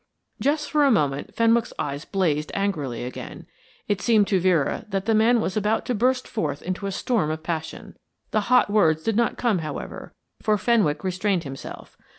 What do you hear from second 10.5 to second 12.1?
Fenwick restrained himself.